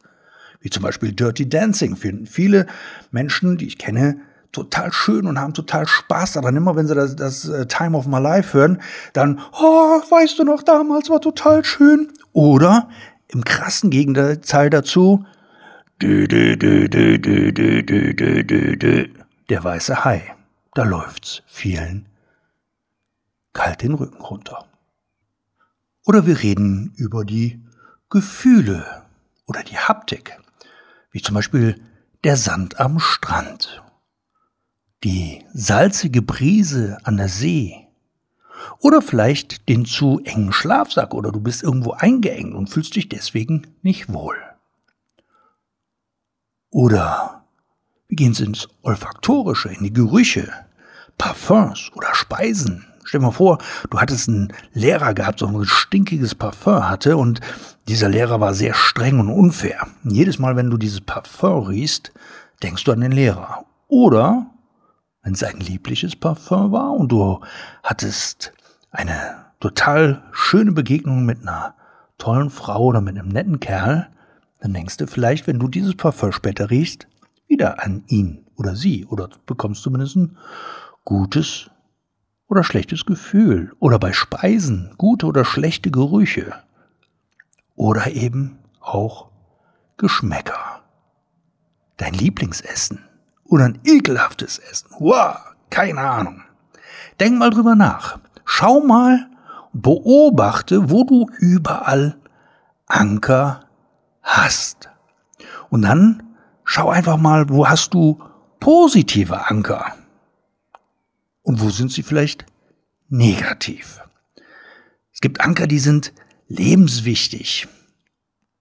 wie 0.59 0.69
zum 0.69 0.83
Beispiel 0.83 1.13
Dirty 1.13 1.49
Dancing, 1.49 1.95
finden 1.95 2.27
viele 2.27 2.67
Menschen, 3.11 3.57
die 3.57 3.67
ich 3.67 3.77
kenne, 3.77 4.21
total 4.51 4.93
schön 4.93 5.25
und 5.27 5.39
haben 5.39 5.53
total 5.53 5.85
Spaß 5.87 6.37
Aber 6.37 6.49
Immer 6.49 6.75
wenn 6.75 6.87
sie 6.87 6.95
das, 6.95 7.15
das 7.15 7.51
Time 7.67 7.97
of 7.97 8.07
My 8.07 8.19
Life 8.19 8.57
hören, 8.57 8.81
dann, 9.13 9.41
oh, 9.51 9.99
weißt 10.09 10.39
du 10.39 10.43
noch, 10.43 10.63
damals 10.63 11.09
war 11.09 11.21
total 11.21 11.65
schön. 11.65 12.11
Oder 12.33 12.89
im 13.27 13.43
krassen 13.43 13.89
Gegenteil 13.89 14.69
dazu, 14.69 15.25
der 19.49 19.63
weiße 19.63 20.05
Hai. 20.05 20.35
Da 20.73 20.83
läuft's. 20.83 21.41
Vielen 21.47 22.05
kalt 23.55 23.81
den 23.81 23.95
Rücken 23.95 24.21
runter. 24.21 24.67
Oder 26.05 26.27
wir 26.27 26.43
reden 26.43 26.93
über 26.97 27.25
die 27.25 27.63
Gefühle 28.11 29.03
oder 29.47 29.63
die 29.63 29.79
Haptik, 29.79 30.37
wie 31.09 31.21
zum 31.21 31.33
Beispiel 31.33 31.81
der 32.23 32.37
Sand 32.37 32.79
am 32.79 32.99
Strand, 32.99 33.81
die 35.03 35.43
salzige 35.53 36.21
Brise 36.21 36.99
an 37.03 37.17
der 37.17 37.29
See 37.29 37.87
oder 38.79 39.01
vielleicht 39.01 39.67
den 39.69 39.85
zu 39.85 40.19
engen 40.23 40.51
Schlafsack 40.51 41.13
oder 41.13 41.31
du 41.31 41.39
bist 41.39 41.63
irgendwo 41.63 41.91
eingeengt 41.91 42.53
und 42.53 42.69
fühlst 42.69 42.95
dich 42.95 43.09
deswegen 43.09 43.67
nicht 43.81 44.11
wohl. 44.11 44.37
Oder 46.69 47.45
wir 48.07 48.17
gehen 48.17 48.35
ins 48.35 48.67
Olfaktorische, 48.81 49.69
in 49.69 49.83
die 49.83 49.93
Gerüche, 49.93 50.51
Parfums 51.17 51.91
oder 51.95 52.13
Speisen. 52.13 52.85
Stell 53.05 53.19
dir 53.19 53.27
mal 53.27 53.31
vor, 53.31 53.59
du 53.91 53.99
hattest 53.99 54.27
einen 54.27 54.51
Lehrer 54.73 55.13
gehabt, 55.13 55.39
so 55.39 55.47
ein 55.47 55.65
stinkiges 55.65 56.33
Parfum 56.33 56.89
hatte 56.89 57.17
und 57.17 57.39
dieser 57.87 58.09
Lehrer 58.09 58.41
war 58.41 58.55
sehr 58.55 58.73
streng 58.73 59.19
und 59.19 59.29
unfair. 59.29 59.87
Jedes 60.03 60.39
Mal, 60.39 60.55
wenn 60.55 60.71
du 60.71 60.77
dieses 60.77 61.01
Parfum 61.01 61.67
riechst, 61.67 62.11
denkst 62.63 62.83
du 62.83 62.91
an 62.91 63.01
den 63.01 63.11
Lehrer. 63.11 63.65
Oder, 63.87 64.47
wenn 65.21 65.33
es 65.33 65.43
ein 65.43 65.59
liebliches 65.59 66.15
Parfum 66.15 66.71
war 66.71 66.93
und 66.93 67.11
du 67.11 67.41
hattest 67.83 68.53
eine 68.89 69.45
total 69.59 70.23
schöne 70.31 70.71
Begegnung 70.71 71.25
mit 71.25 71.41
einer 71.41 71.75
tollen 72.17 72.49
Frau 72.49 72.85
oder 72.85 73.01
mit 73.01 73.17
einem 73.17 73.29
netten 73.29 73.59
Kerl, 73.59 74.09
dann 74.61 74.73
denkst 74.73 74.97
du 74.97 75.05
vielleicht, 75.05 75.45
wenn 75.45 75.59
du 75.59 75.67
dieses 75.67 75.95
Parfum 75.95 76.31
später 76.31 76.71
riechst, 76.71 77.07
wieder 77.47 77.83
an 77.83 78.03
ihn 78.07 78.47
oder 78.55 78.75
sie 78.75 79.05
oder 79.05 79.29
bekommst 79.45 79.83
zumindest 79.83 80.15
ein 80.15 80.37
gutes 81.03 81.69
oder 82.47 82.63
schlechtes 82.63 83.05
Gefühl 83.05 83.73
oder 83.79 83.99
bei 83.99 84.13
Speisen 84.13 84.93
gute 84.97 85.25
oder 85.25 85.45
schlechte 85.45 85.91
Gerüche 85.91 86.53
oder 87.75 88.11
eben 88.11 88.59
auch 88.79 89.29
Geschmäcker. 89.97 90.81
Dein 91.97 92.13
Lieblingsessen 92.13 93.05
oder 93.45 93.65
ein 93.65 93.79
ekelhaftes 93.85 94.59
Essen. 94.59 94.89
Wow, 94.99 95.37
keine 95.69 96.01
Ahnung. 96.01 96.41
Denk 97.19 97.37
mal 97.37 97.49
drüber 97.49 97.75
nach. 97.75 98.19
Schau 98.43 98.81
mal, 98.81 99.27
beobachte, 99.73 100.89
wo 100.89 101.03
du 101.03 101.27
überall 101.39 102.17
Anker 102.87 103.61
hast. 104.21 104.89
Und 105.69 105.83
dann 105.83 106.23
schau 106.63 106.89
einfach 106.89 107.17
mal, 107.17 107.49
wo 107.49 107.67
hast 107.67 107.93
du 107.93 108.21
positive 108.59 109.49
Anker? 109.49 109.95
Und 111.45 111.61
wo 111.61 111.69
sind 111.69 111.91
sie 111.91 112.01
vielleicht 112.01 112.45
negativ? 113.07 114.01
Es 115.13 115.21
gibt 115.21 115.41
Anker, 115.41 115.67
die 115.67 115.79
sind 115.79 116.11
lebenswichtig. 116.47 117.67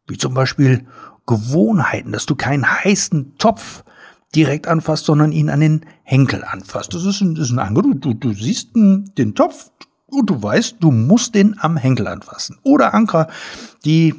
Wie 0.06 0.18
zum 0.18 0.34
Beispiel 0.34 0.86
Gewohnheiten, 1.26 2.12
dass 2.12 2.26
du 2.26 2.36
keinen 2.36 2.70
heißen 2.70 3.38
Topf 3.38 3.84
direkt 4.34 4.68
anfasst, 4.68 5.06
sondern 5.06 5.32
ihn 5.32 5.48
an 5.48 5.60
den 5.60 5.86
Henkel 6.02 6.44
anfasst. 6.44 6.92
Das 6.92 7.06
ist 7.06 7.22
ein, 7.22 7.34
das 7.34 7.46
ist 7.46 7.52
ein 7.52 7.58
Anker. 7.58 7.80
Du, 7.80 7.94
du, 7.94 8.12
du 8.12 8.32
siehst 8.34 8.74
den 8.74 9.34
Topf 9.34 9.70
und 10.06 10.28
du 10.28 10.42
weißt, 10.42 10.76
du 10.80 10.90
musst 10.90 11.34
den 11.34 11.58
am 11.58 11.78
Henkel 11.78 12.06
anfassen. 12.06 12.58
Oder 12.64 12.92
Anker, 12.92 13.28
die 13.86 14.14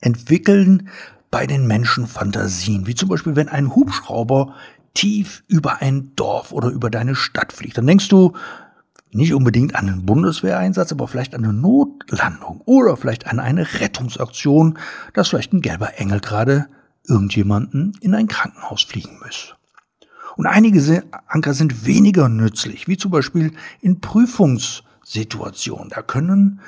entwickeln 0.00 0.88
bei 1.32 1.48
den 1.48 1.66
Menschen 1.66 2.06
Fantasien, 2.06 2.86
wie 2.86 2.94
zum 2.94 3.08
Beispiel, 3.08 3.34
wenn 3.34 3.48
ein 3.48 3.74
Hubschrauber 3.74 4.54
tief 4.96 5.44
über 5.46 5.82
ein 5.82 6.12
Dorf 6.16 6.52
oder 6.52 6.70
über 6.70 6.90
deine 6.90 7.14
Stadt 7.14 7.52
fliegt, 7.52 7.78
dann 7.78 7.86
denkst 7.86 8.08
du 8.08 8.32
nicht 9.12 9.32
unbedingt 9.32 9.76
an 9.76 9.88
einen 9.88 10.06
Bundeswehreinsatz, 10.06 10.90
aber 10.92 11.06
vielleicht 11.06 11.34
an 11.34 11.44
eine 11.44 11.52
Notlandung 11.52 12.60
oder 12.64 12.96
vielleicht 12.96 13.26
an 13.26 13.38
eine 13.38 13.80
Rettungsaktion, 13.80 14.78
dass 15.14 15.28
vielleicht 15.28 15.52
ein 15.52 15.60
gelber 15.60 15.98
Engel 15.98 16.20
gerade 16.20 16.66
irgendjemanden 17.06 17.92
in 18.00 18.14
ein 18.14 18.26
Krankenhaus 18.26 18.82
fliegen 18.82 19.20
muss. 19.22 19.54
Und 20.36 20.46
einige 20.46 21.04
Anker 21.28 21.54
sind 21.54 21.86
weniger 21.86 22.28
nützlich, 22.28 22.88
wie 22.88 22.96
zum 22.96 23.10
Beispiel 23.10 23.52
in 23.80 24.00
Prüfungssituationen. 24.00 25.88
Da 25.88 26.02
können, 26.02 26.60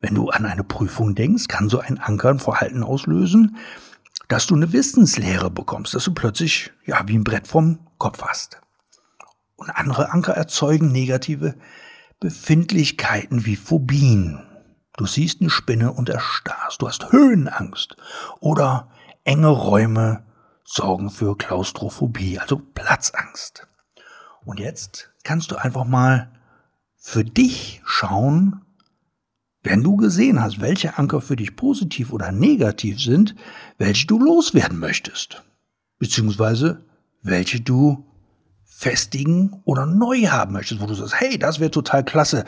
wenn 0.00 0.14
du 0.14 0.28
an 0.30 0.46
eine 0.46 0.64
Prüfung 0.64 1.14
denkst, 1.14 1.48
kann 1.48 1.68
so 1.68 1.80
ein 1.80 1.98
Anker 1.98 2.30
ein 2.30 2.38
Verhalten 2.38 2.82
auslösen, 2.84 3.56
dass 4.30 4.46
du 4.46 4.54
eine 4.54 4.72
Wissenslehre 4.72 5.50
bekommst, 5.50 5.92
dass 5.92 6.04
du 6.04 6.14
plötzlich, 6.14 6.72
ja, 6.86 7.02
wie 7.06 7.18
ein 7.18 7.24
Brett 7.24 7.48
vom 7.48 7.80
Kopf 7.98 8.22
hast. 8.22 8.60
Und 9.56 9.70
andere 9.70 10.12
Anker 10.12 10.34
erzeugen 10.34 10.92
negative 10.92 11.56
Befindlichkeiten 12.20 13.44
wie 13.44 13.56
Phobien. 13.56 14.40
Du 14.96 15.06
siehst 15.06 15.40
eine 15.40 15.50
Spinne 15.50 15.92
und 15.92 16.08
erstarrst. 16.08 16.80
Du 16.80 16.86
hast 16.86 17.10
Höhenangst. 17.10 17.96
Oder 18.38 18.92
enge 19.24 19.48
Räume 19.48 20.22
sorgen 20.64 21.10
für 21.10 21.36
Klaustrophobie, 21.36 22.38
also 22.38 22.56
Platzangst. 22.58 23.66
Und 24.44 24.60
jetzt 24.60 25.10
kannst 25.24 25.50
du 25.50 25.56
einfach 25.56 25.84
mal 25.84 26.30
für 26.96 27.24
dich 27.24 27.82
schauen, 27.84 28.64
wenn 29.62 29.82
du 29.82 29.96
gesehen 29.96 30.42
hast, 30.42 30.60
welche 30.60 30.98
Anker 30.98 31.20
für 31.20 31.36
dich 31.36 31.56
positiv 31.56 32.12
oder 32.12 32.32
negativ 32.32 33.00
sind, 33.00 33.34
welche 33.78 34.06
du 34.06 34.18
loswerden 34.18 34.78
möchtest, 34.78 35.42
beziehungsweise 35.98 36.84
welche 37.22 37.60
du 37.60 38.04
festigen 38.64 39.60
oder 39.64 39.84
neu 39.84 40.28
haben 40.28 40.54
möchtest, 40.54 40.80
wo 40.80 40.86
du 40.86 40.94
sagst, 40.94 41.20
hey, 41.20 41.38
das 41.38 41.60
wäre 41.60 41.70
total 41.70 42.04
klasse, 42.04 42.46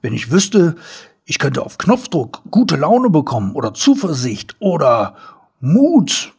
wenn 0.00 0.12
ich 0.12 0.30
wüsste, 0.30 0.76
ich 1.24 1.38
könnte 1.38 1.62
auf 1.62 1.78
Knopfdruck 1.78 2.42
gute 2.50 2.76
Laune 2.76 3.10
bekommen 3.10 3.54
oder 3.54 3.74
Zuversicht 3.74 4.56
oder 4.60 5.16
Mut 5.60 6.32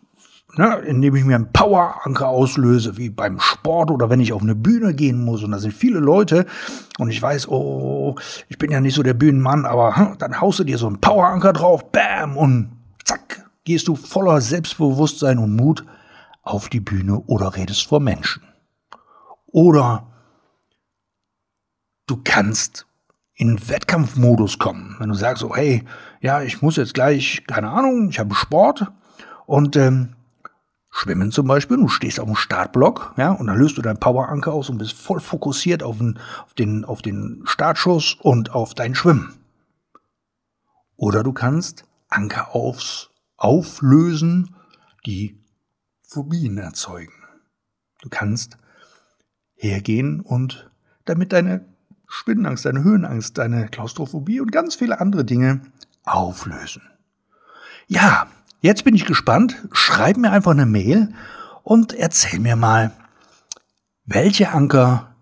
ne, 0.56 0.80
indem 0.86 1.16
ich 1.16 1.24
mir 1.24 1.36
einen 1.36 1.52
Poweranker 1.52 2.28
auslöse, 2.28 2.98
wie 2.98 3.10
beim 3.10 3.40
Sport 3.40 3.92
oder 3.92 4.10
wenn 4.10 4.20
ich 4.20 4.34
auf 4.34 4.42
eine 4.42 4.56
Bühne 4.56 4.94
gehen 4.94 5.24
muss 5.24 5.44
und 5.44 5.52
da 5.52 5.60
sind 5.60 5.74
viele 5.74 6.00
Leute 6.00 6.46
und 7.00 7.10
ich 7.10 7.22
weiß, 7.22 7.48
oh, 7.50 8.16
ich 8.50 8.58
bin 8.58 8.72
ja 8.72 8.80
nicht 8.80 8.96
so 8.96 9.04
der 9.04 9.14
Bühnenmann, 9.14 9.66
aber 9.66 9.96
hm, 9.96 10.18
dann 10.18 10.40
haust 10.40 10.60
du 10.60 10.64
dir 10.64 10.78
so 10.78 10.88
einen 10.88 11.02
Poweranker 11.02 11.54
drauf, 11.54 11.92
bam, 11.92 12.38
und 12.38 12.72
zack, 13.04 13.50
gehst 13.64 13.88
du 13.88 13.96
voller 13.96 14.42
Selbstbewusstsein 14.42 15.38
und 15.38 15.56
Mut 15.56 15.86
auf 16.42 16.70
die 16.70 16.82
Bühne 16.82 17.20
oder 17.22 17.56
redest 17.56 17.88
vor 17.88 18.00
Menschen. 18.00 18.44
Oder 19.48 20.08
du 22.08 22.20
kannst 22.24 22.86
in 23.36 23.68
Wettkampfmodus 23.68 24.60
kommen. 24.60 24.96
Wenn 25.00 25.10
du 25.10 25.16
sagst, 25.16 25.44
oh 25.44 25.56
hey, 25.56 25.84
ja, 26.22 26.42
ich 26.42 26.62
muss 26.62 26.76
jetzt 26.76 26.94
gleich, 26.94 27.44
keine 27.48 27.70
Ahnung, 27.70 28.10
ich 28.10 28.20
habe 28.20 28.36
Sport 28.36 28.92
und 29.46 29.76
ähm, 29.76 30.16
Schwimmen 30.96 31.32
zum 31.32 31.48
Beispiel, 31.48 31.78
du 31.78 31.88
stehst 31.88 32.20
auf 32.20 32.28
dem 32.28 32.36
Startblock, 32.36 33.16
ja, 33.18 33.32
und 33.32 33.48
dann 33.48 33.58
löst 33.58 33.78
du 33.78 33.82
deinen 33.82 34.00
Poweranker 34.00 34.54
aus 34.54 34.70
und 34.70 34.78
bist 34.78 34.94
voll 34.94 35.20
fokussiert 35.20 35.82
auf 35.82 35.98
den, 35.98 36.20
auf 36.46 36.54
den, 36.54 36.86
auf 36.86 37.02
den 37.02 37.42
Startschuss 37.46 38.16
und 38.22 38.52
auf 38.52 38.76
dein 38.76 38.94
Schwimmen. 38.94 39.34
Oder 40.96 41.24
du 41.24 41.34
kannst 41.34 41.86
Anker 42.10 42.54
aufs, 42.54 43.10
auflösen, 43.38 44.56
die 45.08 45.42
Phobien 46.08 46.60
erzeugen. 46.60 47.14
Du 48.04 48.10
kannst 48.10 48.60
hergehen 49.56 50.22
und 50.22 50.70
damit 51.06 51.34
deine 51.34 51.66
Spinnenangst, 52.08 52.66
deine 52.66 52.84
Höhenangst, 52.84 53.36
deine 53.40 53.68
Klaustrophobie 53.68 54.40
und 54.40 54.52
ganz 54.52 54.76
viele 54.76 55.02
andere 55.02 55.26
Dinge 55.26 55.62
auflösen. 56.04 56.84
Ja, 57.88 58.28
Jetzt 58.64 58.86
bin 58.86 58.96
ich 58.96 59.04
gespannt. 59.04 59.58
Schreib 59.74 60.16
mir 60.16 60.32
einfach 60.32 60.52
eine 60.52 60.66
Mail 60.66 61.14
und 61.64 61.92
erzähl 61.92 62.40
mir 62.40 62.56
mal, 62.56 62.94
welche 64.06 64.52
Anker 64.52 65.14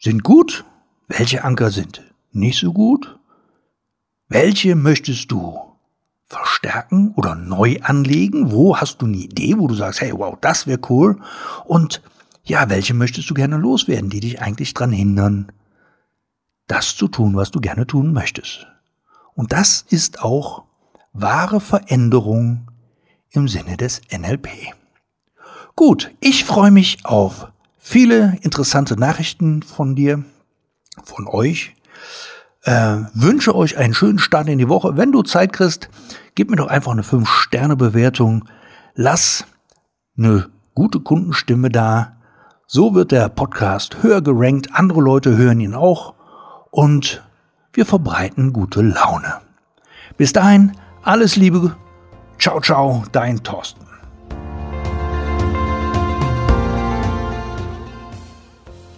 sind 0.00 0.22
gut, 0.22 0.64
welche 1.08 1.42
Anker 1.42 1.72
sind 1.72 2.04
nicht 2.30 2.60
so 2.60 2.72
gut, 2.72 3.18
welche 4.28 4.76
möchtest 4.76 5.32
du 5.32 5.58
verstärken 6.26 7.12
oder 7.16 7.34
neu 7.34 7.80
anlegen, 7.82 8.52
wo 8.52 8.76
hast 8.76 9.02
du 9.02 9.06
eine 9.06 9.16
Idee, 9.16 9.58
wo 9.58 9.66
du 9.66 9.74
sagst, 9.74 10.00
hey, 10.00 10.12
wow, 10.16 10.38
das 10.40 10.68
wäre 10.68 10.78
cool 10.88 11.20
und 11.64 12.02
ja, 12.44 12.70
welche 12.70 12.94
möchtest 12.94 13.28
du 13.28 13.34
gerne 13.34 13.56
loswerden, 13.56 14.10
die 14.10 14.20
dich 14.20 14.40
eigentlich 14.40 14.74
dran 14.74 14.92
hindern, 14.92 15.50
das 16.68 16.94
zu 16.94 17.08
tun, 17.08 17.34
was 17.34 17.50
du 17.50 17.60
gerne 17.60 17.88
tun 17.88 18.12
möchtest. 18.12 18.68
Und 19.34 19.50
das 19.50 19.84
ist 19.88 20.22
auch 20.22 20.62
wahre 21.14 21.60
Veränderung 21.60 22.70
im 23.30 23.48
Sinne 23.48 23.76
des 23.76 24.02
NLP. 24.12 24.48
Gut, 25.76 26.12
ich 26.20 26.44
freue 26.44 26.70
mich 26.70 27.04
auf 27.04 27.48
viele 27.78 28.36
interessante 28.42 28.98
Nachrichten 28.98 29.62
von 29.62 29.94
dir, 29.94 30.24
von 31.02 31.26
euch. 31.26 31.74
Äh, 32.62 32.98
wünsche 33.14 33.54
euch 33.54 33.76
einen 33.76 33.94
schönen 33.94 34.18
Start 34.18 34.48
in 34.48 34.58
die 34.58 34.68
Woche. 34.68 34.96
Wenn 34.96 35.12
du 35.12 35.22
Zeit 35.22 35.52
kriegst, 35.52 35.88
gib 36.34 36.50
mir 36.50 36.56
doch 36.56 36.68
einfach 36.68 36.92
eine 36.92 37.02
5-Sterne-Bewertung. 37.02 38.48
Lass 38.94 39.44
eine 40.16 40.48
gute 40.74 41.00
Kundenstimme 41.00 41.70
da. 41.70 42.16
So 42.66 42.94
wird 42.94 43.12
der 43.12 43.28
Podcast 43.28 44.02
höher 44.02 44.22
gerankt. 44.22 44.68
Andere 44.72 45.00
Leute 45.00 45.36
hören 45.36 45.60
ihn 45.60 45.74
auch. 45.74 46.14
Und 46.70 47.22
wir 47.72 47.86
verbreiten 47.86 48.52
gute 48.52 48.80
Laune. 48.80 49.34
Bis 50.16 50.32
dahin, 50.32 50.72
alles 51.04 51.36
Liebe. 51.36 51.76
Ciao, 52.38 52.60
ciao, 52.60 53.04
dein 53.12 53.42
Thorsten. 53.42 53.84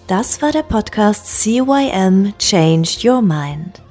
Das 0.07 0.40
war 0.40 0.53
der 0.53 0.62
Podcast 0.62 1.27
CYM 1.27 2.33
Changed 2.38 3.05
Your 3.05 3.23
Mind. 3.23 3.83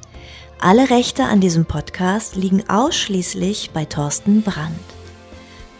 Alle 0.60 0.90
Rechte 0.90 1.26
an 1.26 1.42
diesem 1.42 1.66
Podcast 1.66 2.38
liegen 2.38 2.64
ausschließlich 2.70 3.72
bei 3.74 3.84
Thorsten 3.84 4.42
Brandt. 4.42 4.80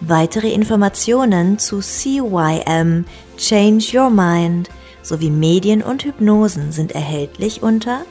Weitere 0.02 0.52
Informationen 0.52 1.58
zu 1.58 1.80
CYM 1.80 3.06
Change 3.38 3.98
Your 3.98 4.10
Mind 4.10 4.70
sowie 5.02 5.30
Medien 5.30 5.82
und 5.82 6.04
Hypnosen 6.04 6.74
sind 6.74 6.92
erhältlich 6.92 7.64
unter 7.64 8.02